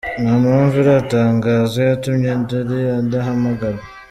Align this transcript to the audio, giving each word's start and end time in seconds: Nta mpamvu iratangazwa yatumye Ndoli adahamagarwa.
Nta 0.23 0.33
mpamvu 0.43 0.75
iratangazwa 0.83 1.79
yatumye 1.89 2.29
Ndoli 2.41 2.77
adahamagarwa. 2.99 3.85